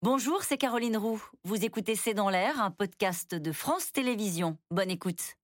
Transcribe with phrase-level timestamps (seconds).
[0.00, 1.20] Bonjour, c'est Caroline Roux.
[1.42, 4.56] Vous écoutez C'est dans l'air, un podcast de France Télévisions.
[4.70, 5.34] Bonne écoute.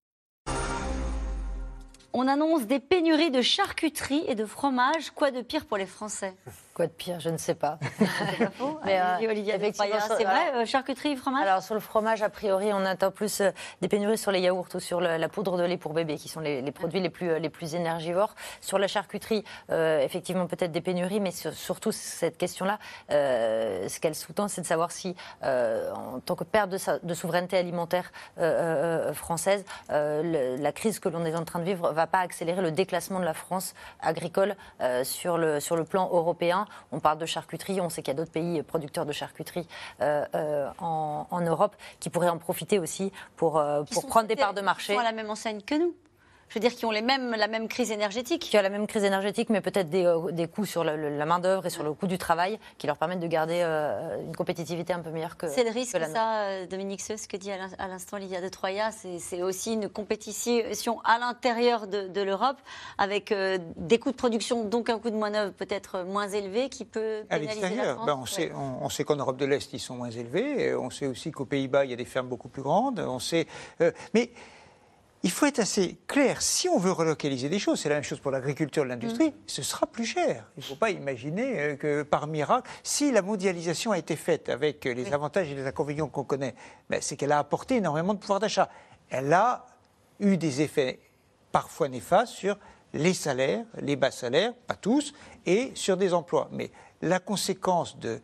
[2.12, 5.10] On annonce des pénuries de charcuterie et de fromage.
[5.10, 6.36] Quoi de pire pour les Français?
[6.74, 7.78] Quoi de pire, je ne sais pas.
[7.98, 11.74] C'est pas faux Mais, Allez-y, euh, Olivia effectivement, C'est vrai, euh, charcuterie fromage Alors sur
[11.74, 13.50] le fromage, a priori, on attend plus euh,
[13.80, 16.28] des pénuries sur les yaourts ou sur le- la poudre de lait pour bébé, qui
[16.28, 18.34] sont les, les produits les plus, euh, les plus énergivores.
[18.60, 22.78] Sur la charcuterie, effectivement, peut-être des pénuries, mais sur- surtout cette question-là,
[23.08, 27.56] ce qu'elle sous-tend, c'est de savoir si, en tant que perte de, sa- de souveraineté
[27.56, 28.10] alimentaire
[29.12, 32.72] française, le- la crise que l'on est en train de vivre va pas accélérer le
[32.72, 34.56] déclassement de la France agricole
[35.04, 36.63] sur, le, sur le plan européen.
[36.92, 39.66] On parle de charcuterie, on sait qu'il y a d'autres pays producteurs de charcuterie
[40.00, 44.28] euh, euh, en, en Europe qui pourraient en profiter aussi pour, euh, pour sont prendre
[44.28, 44.94] des parts de marché.
[44.94, 45.94] sont à la même enseigne que nous.
[46.48, 48.42] Je veux dire, qui ont les mêmes, la même crise énergétique.
[48.42, 51.16] Qui a la même crise énergétique, mais peut-être des, euh, des coûts sur le- le-
[51.16, 54.36] la main-d'œuvre et sur le coût du travail qui leur permettent de garder euh, une
[54.36, 55.48] compétitivité un peu meilleure que.
[55.48, 58.18] C'est le risque, la ça, euh, Dominique Seux, ce que dit à l'in- à l'instant
[58.18, 62.58] Lydia de Troya, c'est aussi une compétition à l'intérieur de, de l'Europe,
[62.98, 66.84] avec euh, des coûts de production, donc un coût de manœuvre peut-être moins élevé, qui
[66.84, 68.52] peut À l'extérieur, ben, on, sait, Ouais.
[68.56, 70.74] on, on sait qu'en Europe de l'Est, ils sont moins élevés.
[70.74, 73.00] On sait aussi qu'aux Pays-Bas, il y a des fermes beaucoup plus grandes.
[73.00, 73.46] On sait,
[73.80, 74.30] euh, mais
[75.24, 76.40] il faut être assez clair.
[76.42, 79.34] Si on veut relocaliser des choses, c'est la même chose pour l'agriculture et l'industrie, Mm.
[79.46, 80.46] ce sera plus cher.
[80.56, 84.48] Il ne faut pas imaginer euh, que par miracle, si la mondialisation a été faite
[84.50, 86.54] avec les avantages et les inconvénients qu'on connaît,
[86.90, 88.68] ben, c'est qu'elle a apporté énormément de pouvoir d'achat.
[89.08, 89.66] Elle a
[90.20, 91.00] eu des effets
[91.52, 92.58] parfois néfastes sur
[92.92, 95.14] les salaires, les bas salaires, pas tous,
[95.46, 96.48] et sur des emplois.
[96.52, 96.70] Mais
[97.02, 98.20] la conséquence de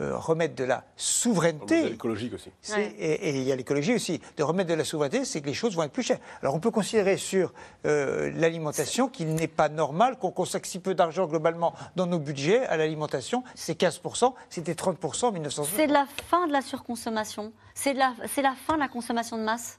[0.00, 2.50] euh, remettre de la souveraineté, écologique aussi.
[2.60, 2.94] c'est- Ouais.
[2.98, 5.54] et, et il y a l'écologie aussi, de remettre de la souveraineté, c'est que les
[5.54, 6.18] choses vont être plus chères.
[6.42, 7.52] Alors on peut considérer sur
[7.86, 12.64] euh, l'alimentation qu'il n'est pas normal qu'on consacre si peu d'argent globalement dans nos budgets
[12.66, 13.44] à l'alimentation.
[13.54, 15.76] C'est 15%, c'était 30% en 1960.
[15.76, 17.52] C'est de la fin de la surconsommation.
[17.74, 19.78] C'est de la, c'est la fin de la consommation de masse.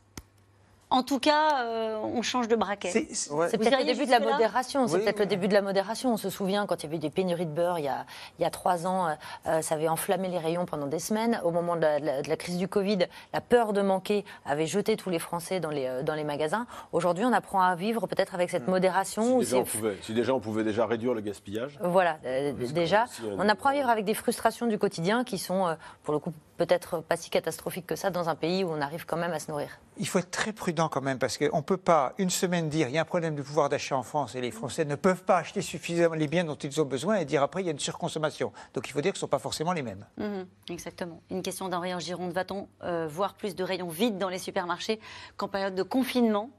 [0.92, 2.90] En tout cas, euh, on change de braquet.
[2.92, 4.88] C'est- peut-être le début de la modération.
[4.88, 6.14] C'est Oui, peut-être le début de la modération.
[6.14, 8.06] On se souvient quand il y avait des pénuries de beurre il y a,
[8.38, 9.12] il y a trois ans, euh,
[9.48, 11.42] euh, ça avait enflammé les rayons pendant des semaines.
[11.44, 13.00] Au moment de la, de la- de la crise du Covid,
[13.34, 16.68] la peur de manquer avait jeté tous les Français dans les, dans les magasins.
[16.94, 19.24] Aujourd'hui, on apprend à vivre peut-être avec cette modération.
[19.42, 21.80] Si déjà, on pouvait, si déjà on pouvait déjà réduire le gaspillage.
[21.82, 23.06] Voilà, euh, déjà,
[23.38, 25.74] on apprend à vivre avec des frustrations du quotidien qui sont, euh,
[26.04, 29.06] pour le coup, peut-être pas si catastrophiques que ça dans un pays où on arrive
[29.06, 29.80] quand même à se nourrir.
[29.98, 32.88] Il faut être très prudent quand même, parce qu'on ne peut pas une semaine dire
[32.90, 35.24] il y a un problème de pouvoir d'achat en France et les Français ne peuvent
[35.24, 37.72] pas acheter suffisamment les biens dont ils ont besoin et dire après il y a
[37.72, 38.52] une surconsommation.
[38.74, 40.06] Donc il faut dire que ce ne sont pas forcément les mêmes.
[40.18, 41.22] Mhm, exactement.
[41.30, 42.34] Une question d'Henri en Gironde.
[42.34, 45.00] Va-t-on euh, voir plus de rayons vides dans les supermarchés
[45.38, 46.50] qu'en période de confinement?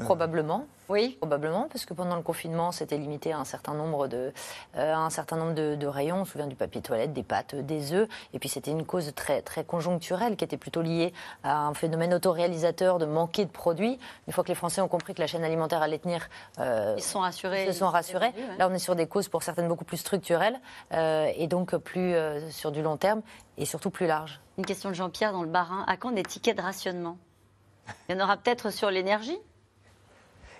[0.00, 0.66] Probablement.
[0.88, 1.16] Oui.
[1.20, 4.32] Probablement, parce que pendant le confinement, c'était limité à un certain nombre de,
[4.76, 6.20] euh, à un certain nombre de, de rayons.
[6.20, 8.08] On se souvient du papier toilette, des pâtes, des œufs.
[8.34, 11.12] Et puis c'était une cause très, très conjoncturelle qui était plutôt liée
[11.44, 13.98] à un phénomène autoréalisateur de manquer de produits.
[14.26, 16.28] Une fois que les Français ont compris que la chaîne alimentaire allait tenir,
[16.58, 17.64] euh, Ils sont rassurés.
[17.64, 18.32] ils se sont rassurés.
[18.36, 18.56] Ouais.
[18.58, 20.58] Là, on est sur des causes pour certaines beaucoup plus structurelles
[20.92, 23.22] euh, et donc plus euh, sur du long terme
[23.56, 24.40] et surtout plus larges.
[24.58, 25.84] Une question de Jean-Pierre dans le Barin.
[25.86, 27.16] À quand des tickets de rationnement?
[28.08, 29.38] Il y en aura peut-être sur l'énergie?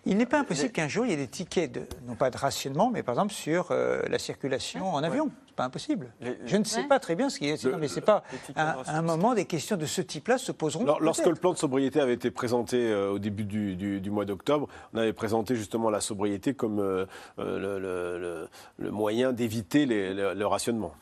[0.05, 2.37] Il n'est pas impossible qu'un jour il y ait des tickets, de, non pas de
[2.37, 5.31] rationnement, mais par exemple sur euh, la circulation en avion.
[5.47, 6.13] C'est pas impossible.
[6.21, 6.89] Les- Je ne sais Ouais.
[6.89, 7.63] pas très bien ce qui est.
[7.63, 8.25] Le- non, mais c'est pas.
[8.57, 10.85] À de un moment, des questions de ce type-là se poseront.
[10.85, 14.11] Lors- Lorsque le plan de sobriété avait été présenté euh, au début du, du- du
[14.11, 17.07] mois d'octobre, on avait présenté justement la sobriété comme euh,
[17.39, 18.49] euh, le, le- le-
[18.79, 20.95] le moyen d'éviter les- le, le rationnement.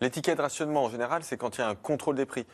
[0.00, 2.44] L'étiquette rationnement, en général, c'est quand il y a un contrôle des prix.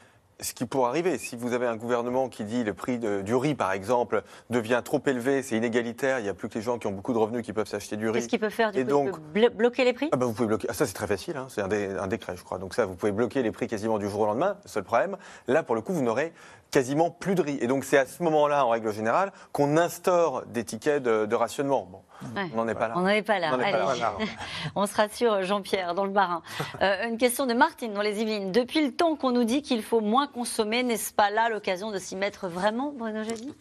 [0.41, 3.35] Ce qui pourrait arriver, si vous avez un gouvernement qui dit le prix de- du
[3.35, 6.79] riz, par exemple, devient trop élevé, c'est inégalitaire, il n'y a plus que les gens
[6.79, 8.13] qui ont beaucoup de revenus qui peuvent s'acheter du riz.
[8.21, 10.09] Qu'est-ce qu'il peut faire du Et coup donc- blo- bloquer les prix?
[10.13, 10.69] Ah bah, vous pouvez bloquer.
[10.71, 11.47] Ah, ça c'est très facile, hein.
[11.49, 12.59] c'est un, dé- un décret, je crois.
[12.59, 14.57] Donc ça, vous pouvez bloquer les prix quasiment du jour au lendemain.
[14.65, 15.17] Seul problème,
[15.49, 16.33] là pour le coup, vous n'aurez
[16.71, 17.59] quasiment plus de riz.
[17.61, 21.35] Et donc c'est à ce moment-là, en règle générale, qu'on instaure des tickets de, de
[21.35, 21.87] rationnement.
[21.91, 22.03] Bon,
[22.35, 22.51] Ouais.
[22.53, 22.95] on n'en est pas là.
[22.97, 23.51] On n'en est pas là.
[23.55, 24.87] On pas là.
[24.87, 26.43] Se rassure, Jean-Pierre, dans le Barin.
[26.83, 28.51] Euh, une question de Martine dans les Yvelines.
[28.51, 31.99] Depuis le temps qu'on nous dit qu'il faut moins consommer, n'est-ce pas là l'occasion de
[31.99, 33.55] s'y mettre vraiment, Bruno Jeudi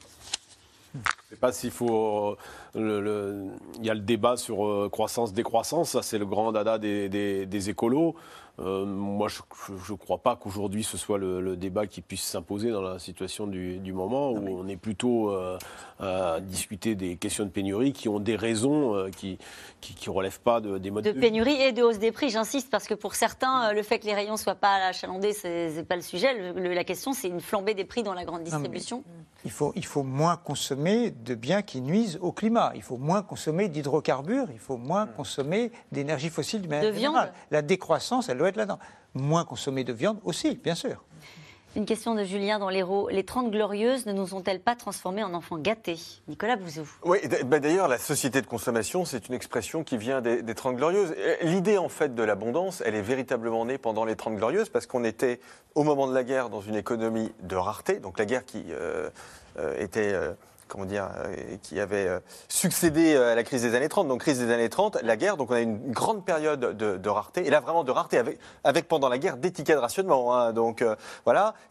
[1.30, 2.26] Je ne sais pas s'il faut.
[2.30, 2.36] euh,
[2.74, 3.48] le- le-
[3.80, 7.46] Il y a le débat sur euh, croissance-décroissance, ça c'est le grand dada des, des-
[7.46, 8.16] des écolos.
[8.60, 9.42] Euh, moi, je
[9.94, 13.46] ne crois pas qu'aujourd'hui ce soit le, le débat qui puisse s'imposer dans la situation
[13.46, 15.60] du, du moment où on est plutôt euh,
[16.00, 19.38] à discuter des questions de pénurie qui ont des raisons euh, qui
[20.08, 21.22] ne relèvent pas de- des modes De de, vie.
[21.22, 24.16] pénurie et de hausse des prix, j'insiste, parce que pour certains, le fait que les
[24.16, 26.54] rayons soient pas achalandés, c'est n'est pas le sujet.
[26.54, 29.04] Le- la question, c'est une flambée des prix dans la grande mais- distribution.
[29.46, 32.72] il faut, il faut moins consommer de biens qui nuisent au climat.
[32.76, 34.48] Il faut moins consommer d'hydrocarbures.
[34.52, 37.26] Il faut moins consommer d'énergie fossile de manière De générale.
[37.30, 38.80] viande La décroissance, elle doit être là-dedans.
[39.14, 41.04] Moins consommer de viande aussi, bien sûr.
[41.76, 43.08] Une question de Julien dans l'Hérault.
[43.10, 46.00] Les 30 glorieuses ne nous ont-elles pas transformés en enfants gâtés?
[46.28, 46.90] Nicolas Bouzou.
[47.04, 50.76] Oui, bah d'ailleurs, la société de consommation, c'est une expression qui vient des, des 30
[50.76, 51.14] Glorieuses.
[51.16, 54.88] Euh, L'idée, en fait, de l'abondance, elle est véritablement née pendant les 30 Glorieuses, parce
[54.88, 55.40] qu'on était,
[55.76, 59.10] au moment de la guerre, dans une économie de rareté, donc la guerre qui euh,
[59.60, 60.14] euh, était.
[60.14, 60.32] euh,
[60.68, 62.20] Comment dire, euh, qui avait euh,
[62.50, 64.08] succédé euh, à la crise des années 30.
[64.08, 67.46] Donc, crise des années 30, la guerre, donc on a une grande période de, rareté,
[67.46, 68.22] et là vraiment de rareté,
[68.64, 70.36] avec, pendant la guerre des tickets de rationnement.
[70.38, 70.54] hein.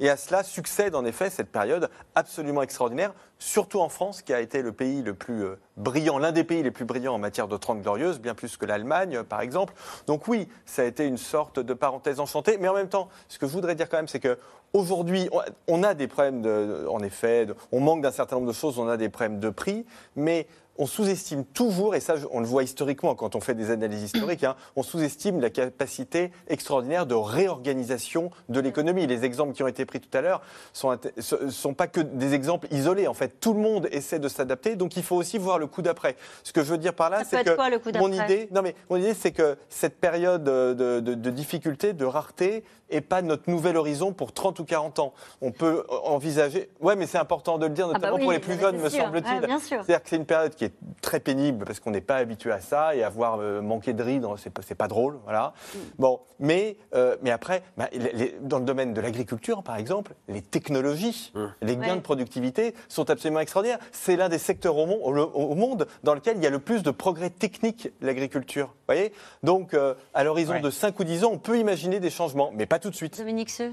[0.00, 4.40] Et à cela succède en effet cette période absolument extraordinaire, surtout en France, qui a
[4.40, 7.48] été le pays le plus euh, brillant, l'un des pays les plus brillants en matière
[7.48, 9.74] de 30 glorieuses, bien plus que l'Allemagne, par exemple.
[10.06, 13.38] Donc oui, ça a été une sorte de parenthèse enchantée, mais en même temps, ce
[13.38, 14.38] que je voudrais dire quand même, c'est que
[14.72, 15.28] aujourd'hui,
[15.68, 18.88] on- a des problèmes, de, en effet, on manque d'un certain nombre de choses, on
[18.88, 19.84] a des problèmes de prix,
[20.16, 20.46] mais
[20.78, 24.44] on sous-estime toujours, et ça on le voit historiquement quand on fait des analyses historiques,
[24.44, 29.06] hein, on sous-estime la capacité extraordinaire de réorganisation de l'économie.
[29.06, 30.42] Les exemples qui ont été pris tout à l'heure
[30.72, 33.06] sont, sont pas que des exemples isolés.
[33.06, 35.82] En fait, tout le monde essaie de s'adapter, donc il faut aussi voir le coup
[35.82, 36.16] d'après.
[36.42, 38.62] Ce que je veux dire par là, c'est que quoi, le coup mon idée, non
[38.62, 43.20] mais mon idée, c'est que cette période de, de- de difficulté, de rareté, est pas
[43.22, 45.12] notre nouvel horizon pour 30 ou 40 ans.
[45.40, 46.70] On peut envisager.
[46.80, 48.76] Ouais, mais c'est important de le dire, Ah bah notamment oui, pour les plus jeunes,
[48.78, 49.40] me semble-t-il.
[49.50, 49.58] Ouais.
[49.58, 50.65] C'est-à-dire que c'est une période qui est
[51.02, 54.26] très pénible parce qu'on n'est pas habitué à ça et avoir euh, manqué de rides,
[54.38, 55.52] c'est pas, c'est pas drôle, voilà.
[55.74, 55.78] Mm.
[55.98, 60.14] Bon, mais euh, mais après, bah, les- les- dans le domaine de l'agriculture, par exemple,
[60.28, 61.32] les technologies,
[61.62, 61.96] les gains Ouais.
[61.96, 63.78] de productivité sont absolument extraordinaires.
[63.92, 66.58] C'est l'un des secteurs au, mon- au- au monde dans lequel il y a le
[66.58, 68.74] plus de progrès techniques, l'agriculture.
[68.86, 69.12] Voyez?
[69.42, 70.60] Donc, euh, à l'horizon Ouais.
[70.60, 73.18] de 5 ou 10 ans, on peut imaginer des changements, mais pas tout de suite.
[73.18, 73.72] Dominique Seux?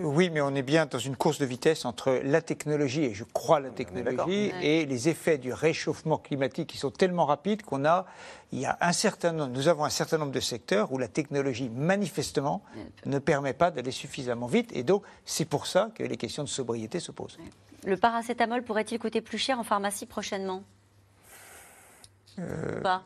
[0.00, 3.24] Oui, mais on est bien dans une course de vitesse entre la technologie, et je
[3.24, 7.84] crois à la technologie, et les effets du réchauffement climatique qui sont tellement rapides qu'on
[7.84, 8.06] a,
[8.52, 11.08] il y a un certain nombre, nous avons un certain nombre de secteurs où la
[11.08, 12.62] technologie, manifestement,
[13.04, 16.48] ne permet pas d'aller suffisamment vite, et donc c'est pour ça que les questions de
[16.48, 17.38] sobriété se posent.
[17.84, 20.62] Le paracétamol pourrait-il coûter plus cher en pharmacie prochainement?
[22.38, 23.02] Euh, Ou pas?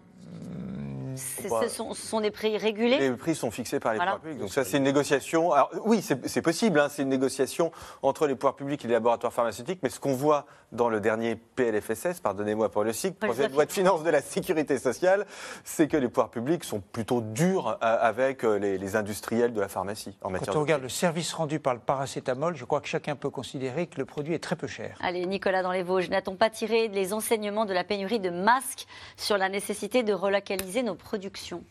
[1.20, 4.12] Ce, sont, ce sont des prix régulés Les prix sont fixés par les Voilà.
[4.12, 4.40] pouvoirs publics.
[4.40, 5.52] Donc ça, c'est une négociation.
[5.52, 6.80] Alors oui, c'est possible.
[6.80, 7.72] hein, c'est une négociation
[8.02, 9.80] entre les pouvoirs publics et les laboratoires pharmaceutiques.
[9.82, 13.66] Mais ce qu'on voit dans le dernier PLFSS, pardonnez-moi pour le cycle, Projet de loi
[13.66, 15.26] de finances de la sécurité sociale,
[15.64, 19.60] c'est que les pouvoirs publics sont plutôt durs euh, avec euh, les, les industriels de
[19.60, 22.64] la pharmacie en matière Quand on de regarde le service rendu par le paracétamol, je
[22.64, 24.96] crois que chacun peut considérer que le produit est très peu cher.
[25.00, 28.86] Allez, Nicolas dans les Vosges, n'a-t-on pas tiré les enseignements de la pénurie de masques
[29.16, 31.62] sur la nécessité de relocaliser nos productions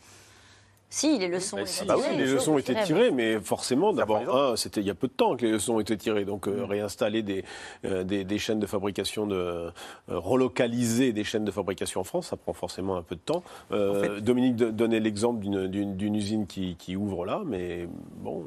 [0.92, 1.56] Si, les leçons.
[1.58, 2.18] Bah, les si, ont bah si, tirées.
[2.18, 5.14] les leçons ont été tirées, mais forcément, d'abord, un, c'était il y a peu de
[5.14, 6.26] temps que les leçons ont été tirées.
[6.26, 7.46] Donc, euh, réinstaller des,
[7.86, 9.72] euh, des, des chaînes de fabrication, de, euh,
[10.10, 13.44] relocaliser des chaînes de fabrication en France, ça prend forcément un peu de temps.
[13.72, 17.88] Euh, Dominique donnait l'exemple d'une- usine qui, qui ouvre là, mais
[18.18, 18.44] bon.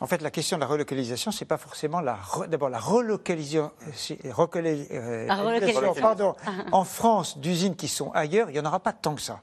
[0.00, 3.70] En fait, la question de la relocalisation, c'est pas forcément la re- d'abord la relocalisation,
[3.94, 5.94] c'est- recoli- euh, La relocalisation.
[6.00, 6.34] pardon,
[6.72, 9.40] en France d'usines qui sont ailleurs, il n'y en aura pas tant que ça.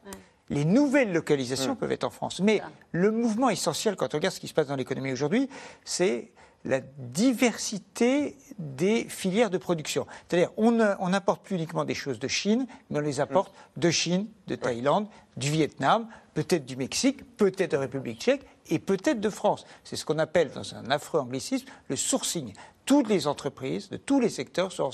[0.52, 2.62] Les nouvelles localisations peuvent être en France, mais
[2.92, 5.50] le mouvement essentiel quand on regarde ce qui se passe dans l'économie aujourd'hui,
[5.86, 6.32] c'est
[6.66, 10.06] la diversité des filières de production.
[10.28, 14.28] C'est-à-dire, on n'importe plus uniquement des choses de Chine, mais on les apporte de Chine,
[14.48, 15.08] de Thaïlande,
[15.38, 19.66] du Vietnam, peut-être du Mexique, peut-être de République tchèque et peut-être de France.
[19.84, 22.54] C'est ce qu'on appelle, dans un affreux anglicisme, le sourcing.
[22.86, 24.90] Toutes les entreprises de tous les secteurs sont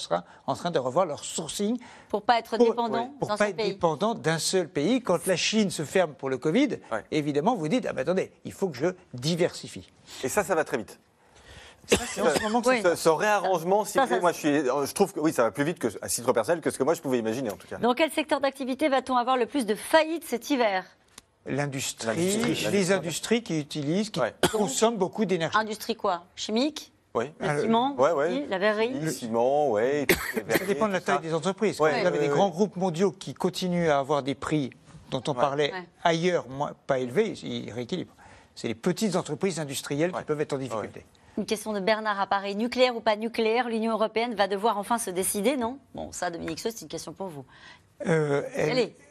[0.46, 1.77] en train, de revoir leur sourcing
[2.10, 3.70] Pour pas être pour dépendant pour dans pas être pays.
[3.74, 5.01] dépendant d'un seul pays.
[5.01, 7.03] Quand la Chine se ferme pour le Covid, Ouais.
[7.12, 9.89] évidemment, vous dites, ah ben attendez, il faut que je diversifie.
[10.24, 11.00] Et ça, ça va très vite.
[11.88, 12.82] C'est en ce moment que Oui.
[12.84, 15.32] Ce, ce réarrangement, si Ça, vous voulez, ça- moi, je, suis, je trouve que oui,
[15.32, 17.50] ça va plus vite que, à titre personnel que ce que moi je pouvais imaginer
[17.50, 17.77] en tout cas.
[17.77, 20.84] Dans quel secteur d'activité va-t-on avoir le plus de faillites cet hiver?
[21.46, 22.72] L'industrie, L'industrie.
[22.72, 24.34] les industries qui utilisent, qui Ouais.
[24.51, 25.58] consomment beaucoup d'énergie.
[25.58, 26.25] Industrie quoi?
[26.36, 26.91] Chimique?
[27.18, 27.26] Oui.
[27.40, 28.28] Le Ah, ciment ouais, ouais.
[28.30, 30.08] oui, La verrerie Le ciment, est
[30.50, 31.22] Ça dépend de la taille ça.
[31.22, 31.80] des entreprises.
[31.80, 34.70] Ouais, Quand vous avez des grands groupes mondiaux qui continuent à avoir des prix
[35.10, 35.84] dont on parlait Ouais.
[36.04, 38.14] ailleurs, moins, pas élevés, ils rééquilibrent.
[38.56, 40.20] C'est les petites entreprises industrielles Ouais.
[40.20, 41.06] qui peuvent être en difficulté.
[41.38, 42.56] Une question de Bernard à Paris.
[42.56, 45.77] Nucléaire ou pas nucléaire, l'Union européenne va devoir enfin se décider, non?
[45.94, 47.46] Bon, ça, Dominique Seux, c'est une question pour vous.
[48.06, 48.44] Euh,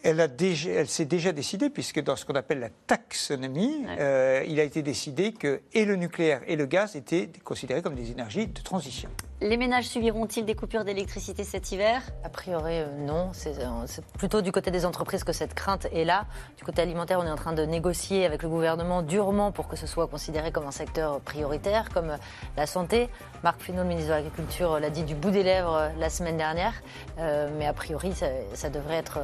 [0.05, 3.97] elle, a déjà, elle s'est déjà décidée, puisque dans ce qu'on appelle la taxonomie, Ouais.
[3.99, 7.97] euh, il a été décidé que et le nucléaire et le gaz étaient considérés comme
[7.97, 9.09] des énergies de transition.
[9.41, 12.01] Les ménages subiront-ils des coupures d'électricité cet hiver?
[12.25, 13.31] A priori, euh, non.
[13.35, 13.55] C'est
[13.87, 16.25] c'est plutôt du côté des entreprises que cette crainte est là.
[16.57, 19.75] Du côté alimentaire, on est en train de négocier avec le gouvernement durement pour que
[19.77, 22.16] ce soit considéré comme un secteur prioritaire, comme
[22.57, 23.09] la santé.
[23.43, 26.37] Marc Fesneau, le ministre de l'Agriculture, l'a dit du bout des lèvres euh, la semaine
[26.37, 26.75] dernière.
[27.19, 29.19] Euh, mais a priori, ça, ça devrait être.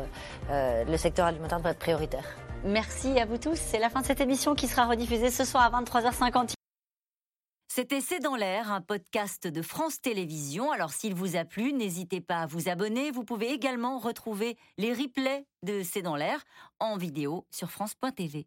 [0.50, 2.25] euh, le secteur alimentaire devrait être prioritaire.
[2.64, 3.56] Merci à vous tous.
[3.56, 6.52] C'est la fin de cette émission qui sera rediffusée ce soir à 23h50.
[7.75, 10.70] C'était C'est dans l'air, un podcast de France Télévisions.
[10.72, 13.11] Alors s'il vous a plu, n'hésitez pas à vous abonner.
[13.11, 16.44] Vous pouvez également retrouver les replays de C'est dans l'air
[16.80, 18.46] en vidéo sur France.tv.